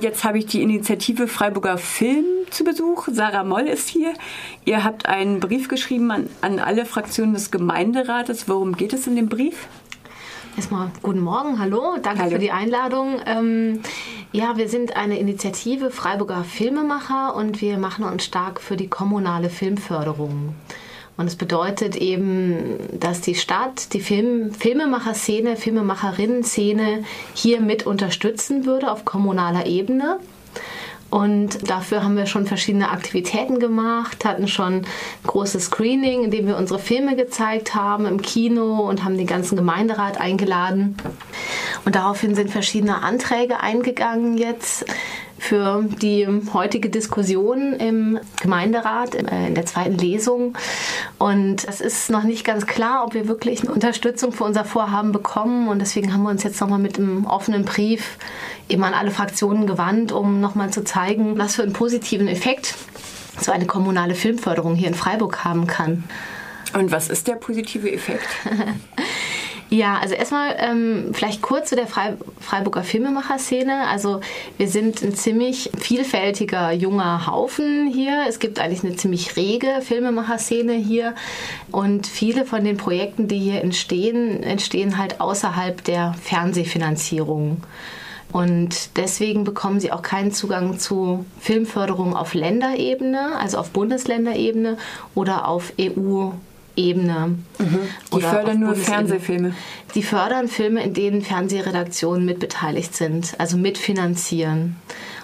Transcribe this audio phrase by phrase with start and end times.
[0.00, 3.08] Jetzt habe ich die Initiative Freiburger Film zu Besuch.
[3.10, 4.14] Sarah Moll ist hier.
[4.64, 8.48] Ihr habt einen Brief geschrieben an, an alle Fraktionen des Gemeinderates.
[8.48, 9.66] Worum geht es in dem Brief?
[10.56, 12.32] Erstmal guten Morgen, hallo, danke hallo.
[12.32, 13.20] für die Einladung.
[13.26, 13.80] Ähm,
[14.32, 19.50] ja, wir sind eine Initiative Freiburger Filmemacher und wir machen uns stark für die kommunale
[19.50, 20.54] Filmförderung.
[21.18, 27.02] Und es bedeutet eben, dass die Stadt die Film, Filmemacher-Szene, Filmemacherinnen-Szene
[27.34, 30.20] hier mit unterstützen würde auf kommunaler Ebene.
[31.10, 34.82] Und dafür haben wir schon verschiedene Aktivitäten gemacht, hatten schon
[35.26, 39.56] großes Screening, in dem wir unsere Filme gezeigt haben im Kino und haben den ganzen
[39.56, 40.96] Gemeinderat eingeladen.
[41.84, 44.84] Und daraufhin sind verschiedene Anträge eingegangen jetzt
[45.48, 50.58] für die heutige Diskussion im Gemeinderat äh, in der zweiten Lesung.
[51.18, 55.10] Und es ist noch nicht ganz klar, ob wir wirklich eine Unterstützung für unser Vorhaben
[55.10, 55.68] bekommen.
[55.68, 58.18] Und deswegen haben wir uns jetzt nochmal mit einem offenen Brief
[58.68, 62.74] eben an alle Fraktionen gewandt, um nochmal zu zeigen, was für einen positiven Effekt
[63.40, 66.04] so eine kommunale Filmförderung hier in Freiburg haben kann.
[66.74, 68.28] Und was ist der positive Effekt?
[69.70, 73.86] Ja, also erstmal ähm, vielleicht kurz zu der Frei Freiburger Filmemacher-Szene.
[73.88, 74.20] Also
[74.56, 78.24] wir sind ein ziemlich vielfältiger junger Haufen hier.
[78.26, 81.14] Es gibt eigentlich eine ziemlich rege Filmemacher-Szene hier
[81.70, 87.62] und viele von den Projekten, die hier entstehen, entstehen halt außerhalb der Fernsehfinanzierung.
[88.32, 94.76] Und deswegen bekommen sie auch keinen Zugang zu Filmförderung auf Länderebene, also auf Bundesländerebene
[95.14, 96.30] oder auf EU
[96.78, 97.38] Ebene.
[97.58, 97.78] Mhm.
[98.14, 99.54] Die fördern nur Fernsehfilme.
[99.94, 104.76] Die fördern Filme, in denen Fernsehredaktionen mitbeteiligt sind, also mitfinanzieren.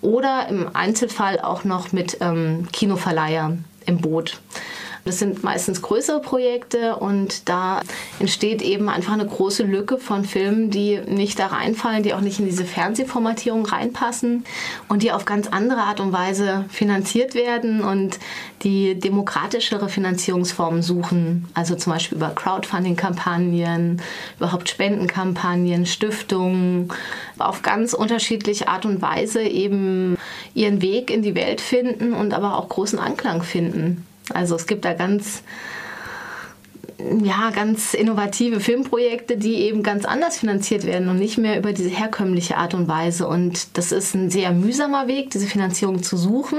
[0.00, 4.40] Oder im Einzelfall auch noch mit ähm, Kinoverleihern im Boot.
[5.08, 7.80] Das sind meistens größere Projekte und da
[8.20, 12.40] entsteht eben einfach eine große Lücke von Filmen, die nicht da reinfallen, die auch nicht
[12.40, 14.44] in diese Fernsehformatierung reinpassen
[14.86, 18.18] und die auf ganz andere Art und Weise finanziert werden und
[18.64, 21.48] die demokratischere Finanzierungsformen suchen.
[21.54, 24.02] Also zum Beispiel über Crowdfunding-Kampagnen,
[24.36, 26.92] überhaupt Spendenkampagnen, Stiftungen,
[27.38, 30.18] auf ganz unterschiedliche Art und Weise eben
[30.52, 34.04] ihren Weg in die Welt finden und aber auch großen Anklang finden.
[34.32, 35.42] Also es gibt da ganz
[37.22, 41.90] ja, ganz innovative Filmprojekte, die eben ganz anders finanziert werden und nicht mehr über diese
[41.90, 43.28] herkömmliche Art und Weise.
[43.28, 46.58] Und das ist ein sehr mühsamer Weg, diese Finanzierung zu suchen.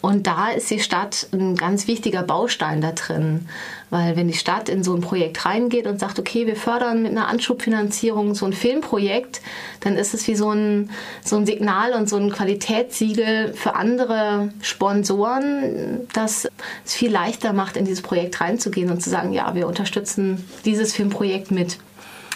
[0.00, 3.48] Und da ist die Stadt ein ganz wichtiger Baustein da drin.
[3.90, 7.12] Weil wenn die Stadt in so ein Projekt reingeht und sagt, okay, wir fördern mit
[7.12, 9.40] einer Anschubfinanzierung so ein Filmprojekt,
[9.80, 10.90] dann ist es wie so ein,
[11.24, 16.48] so ein Signal und so ein Qualitätssiegel für andere Sponsoren, dass
[16.84, 20.92] es viel leichter macht, in dieses Projekt reinzugehen und zu sagen, ja, wir unterstützen dieses
[20.92, 21.78] Filmprojekt mit.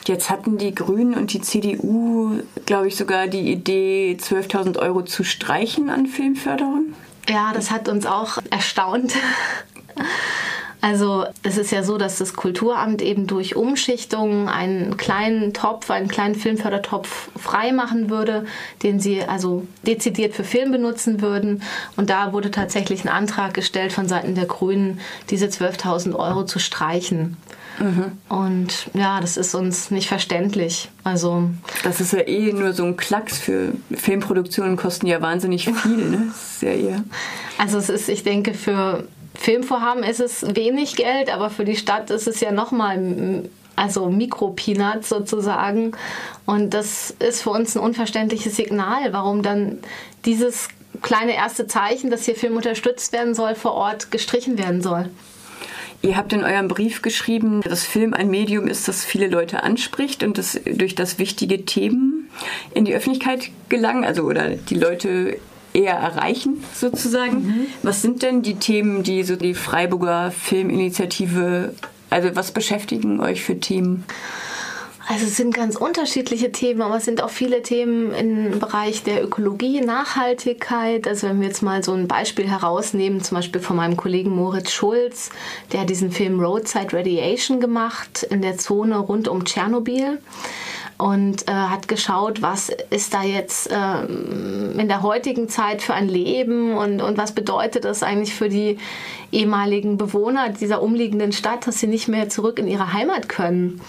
[0.07, 5.23] Jetzt hatten die Grünen und die CDU, glaube ich, sogar die Idee, 12.000 Euro zu
[5.23, 6.95] streichen an Filmförderung.
[7.29, 9.13] Ja, das hat uns auch erstaunt.
[10.81, 16.07] Also es ist ja so, dass das Kulturamt eben durch Umschichtungen einen kleinen Topf, einen
[16.07, 18.47] kleinen Filmfördertopf freimachen würde,
[18.85, 21.63] den sie also dezidiert für Film benutzen würden.
[21.97, 25.01] Und da wurde tatsächlich ein Antrag gestellt von Seiten der Grünen,
[25.31, 27.37] diese 12.000 Euro zu streichen.
[27.79, 28.13] Mhm.
[28.29, 30.89] Und ja, das ist uns nicht verständlich.
[31.05, 31.51] Also
[31.85, 36.27] das ist ja eh nur so ein Klacks für Filmproduktionen kosten ja wahnsinnig viel, ne?
[36.29, 37.05] Das ist ja eher.
[37.59, 42.11] Also es ist, ich denke, für Filmvorhaben ist es wenig Geld, aber für die Stadt
[42.11, 45.93] ist es ja nochmal also Mikropeanuts sozusagen.
[46.47, 49.79] Und das ist für uns ein unverständliches Signal, warum dann
[50.25, 50.69] dieses
[51.03, 55.11] kleine erste Zeichen, dass hier Film unterstützt werden soll, vor Ort gestrichen werden soll.
[56.01, 60.23] Ihr habt in eurem Brief geschrieben, dass Film ein Medium ist, das viele Leute anspricht
[60.23, 62.31] und das durch das wichtige Themen
[62.73, 65.39] in die Öffentlichkeit gelangen, also oder die Leute
[65.73, 67.47] eher erreichen, sozusagen.
[67.47, 67.67] Mhm.
[67.83, 71.75] Was sind denn die Themen, die so die Freiburger Filminitiative,
[72.11, 74.05] also was beschäftigen euch für Themen?
[75.11, 79.25] Also es sind ganz unterschiedliche Themen, aber es sind auch viele Themen im Bereich der
[79.25, 81.09] Ökologie, Nachhaltigkeit.
[81.09, 84.71] Also wenn wir jetzt mal so ein Beispiel herausnehmen, zum Beispiel von meinem Kollegen Moritz
[84.71, 85.31] Schulz,
[85.73, 90.19] der hat diesen Film Roadside Radiation gemacht in der Zone rund um Tschernobyl
[90.99, 96.09] und äh, hat geschaut, was ist da jetzt ähm, in der heutigen Zeit für ein
[96.09, 98.77] Leben und, und was bedeutet das eigentlich für die
[99.33, 103.81] ehemaligen Bewohner dieser umliegenden Stadt, dass sie nicht mehr zurück in ihre Heimat können.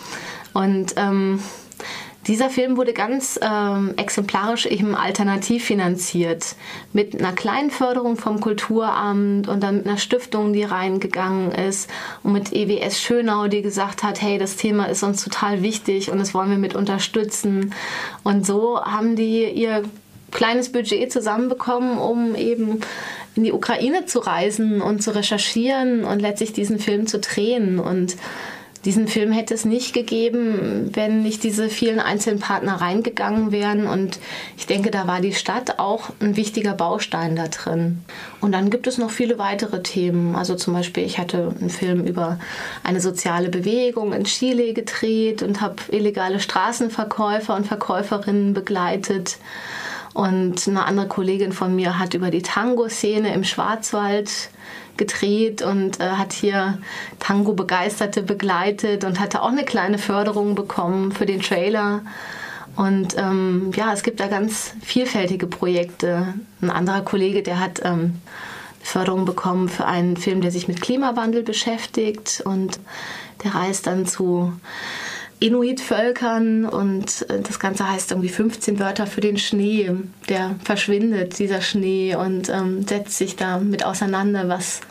[0.53, 1.39] Und ähm,
[2.27, 6.55] dieser Film wurde ganz ähm, exemplarisch eben alternativ finanziert.
[6.93, 11.89] Mit einer kleinen Förderung vom Kulturamt und dann mit einer Stiftung, die reingegangen ist.
[12.21, 16.19] Und mit EWS Schönau, die gesagt hat, hey, das Thema ist uns total wichtig und
[16.19, 17.73] das wollen wir mit unterstützen.
[18.23, 19.83] Und so haben die ihr
[20.31, 22.81] kleines Budget zusammenbekommen, um eben
[23.35, 27.79] in die Ukraine zu reisen und zu recherchieren und letztlich diesen Film zu drehen.
[27.79, 28.17] Und
[28.85, 33.87] diesen Film hätte es nicht gegeben, wenn nicht diese vielen einzelnen Partner reingegangen wären.
[33.87, 34.19] Und
[34.57, 38.03] ich denke, da war die Stadt auch ein wichtiger Baustein da drin.
[38.39, 40.35] Und dann gibt es noch viele weitere Themen.
[40.35, 42.39] Also zum Beispiel, ich hatte einen Film über
[42.83, 49.37] eine soziale Bewegung in Chile gedreht und habe illegale Straßenverkäufer und Verkäuferinnen begleitet.
[50.13, 54.49] Und eine andere Kollegin von mir hat über die Tango-Szene im Schwarzwald
[54.99, 56.77] gedreht und äh, hat hier
[57.17, 62.01] Tango-Begeisterte begleitet und hatte auch eine kleine Förderung bekommen für den Trailer.
[62.75, 66.35] Und ähm, ja, es gibt da ganz vielfältige Projekte.
[66.61, 68.21] Ein anderer Kollege, der hat ähm,
[68.81, 72.79] Förderung bekommen für einen Film, der sich mit Klimawandel beschäftigt und
[73.43, 74.53] der reist dann zu
[75.39, 79.91] Inuit-Völkern und äh, das Ganze heißt irgendwie 15 Wörter für den Schnee.
[80.27, 84.81] Der verschwindet, dieser Schnee, und ähm, setzt sich damit auseinander, was,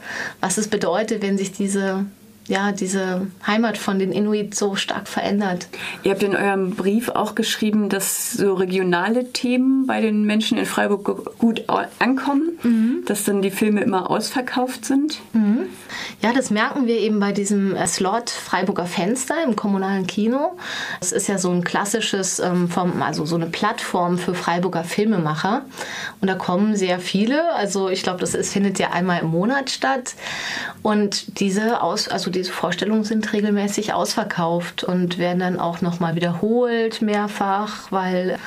[0.40, 2.06] was es bedeutet, wenn sich diese
[2.48, 5.68] ja, diese Heimat von den Inuit so stark verändert.
[6.02, 10.64] Ihr habt in eurem Brief auch geschrieben, dass so regionale Themen bei den Menschen in
[10.64, 11.64] Freiburg gut
[11.98, 13.02] ankommen, mhm.
[13.04, 15.20] dass dann die Filme immer ausverkauft sind.
[15.34, 15.66] Mhm.
[16.22, 20.56] Ja, das merken wir eben bei diesem äh, Slot Freiburger Fenster im kommunalen Kino.
[21.00, 22.68] Das ist ja so ein klassisches, ähm,
[23.00, 25.62] also so eine Plattform für Freiburger Filmemacher.
[26.20, 27.54] Und da kommen sehr viele.
[27.54, 30.14] Also ich glaube, das ist, findet ja einmal im Monat statt.
[30.82, 36.14] Und diese Aus, also die diese Vorstellungen sind regelmäßig ausverkauft und werden dann auch nochmal
[36.14, 38.38] wiederholt mehrfach, weil,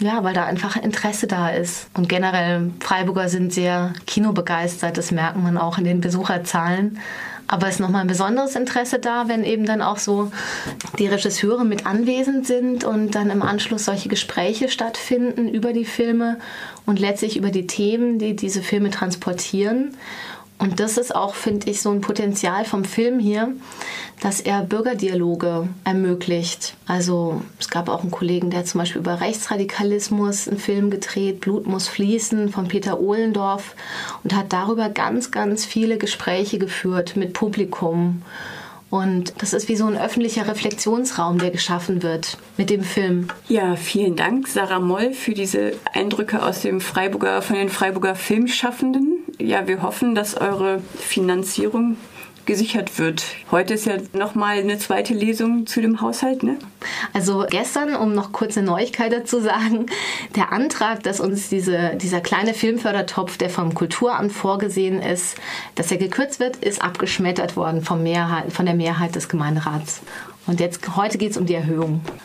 [0.00, 1.88] ja, weil da einfach Interesse da ist.
[1.94, 6.98] Und generell, Freiburger sind sehr kinobegeistert, das merkt man auch in den Besucherzahlen.
[7.46, 10.30] Aber es ist nochmal ein besonderes Interesse da, wenn eben dann auch so
[11.00, 16.38] die Regisseure mit anwesend sind und dann im Anschluss solche Gespräche stattfinden über die Filme
[16.86, 19.96] und letztlich über die Themen, die diese Filme transportieren.
[20.60, 23.48] Und das ist auch, finde ich, so ein Potenzial vom Film hier,
[24.20, 26.74] dass er Bürgerdialoge ermöglicht.
[26.86, 31.66] Also es gab auch einen Kollegen, der zum Beispiel über Rechtsradikalismus einen Film gedreht, Blut
[31.66, 33.74] muss fließen von Peter Ohlendorf
[34.22, 38.20] und hat darüber ganz, ganz viele Gespräche geführt mit Publikum.
[38.90, 43.28] Und das ist wie so ein öffentlicher Reflexionsraum, der geschaffen wird mit dem Film.
[43.48, 49.09] Ja, vielen Dank, Sarah Moll, für diese Eindrücke aus dem Freiburger, von den Freiburger Filmschaffenden.
[49.40, 51.96] Ja, wir hoffen, dass eure Finanzierung
[52.44, 53.24] gesichert wird.
[53.50, 56.58] Heute ist ja nochmal eine zweite Lesung zu dem Haushalt, ne?
[57.14, 59.86] Also gestern, um noch kurz eine Neuigkeit dazu sagen,
[60.36, 65.36] der Antrag, dass uns diese, dieser kleine Filmfördertopf, der vom Kulturamt vorgesehen ist,
[65.74, 70.00] dass er gekürzt wird, ist abgeschmettert worden vom Mehrheit, von der Mehrheit des Gemeinderats.
[70.46, 72.00] Und jetzt heute geht es um die Erhöhung.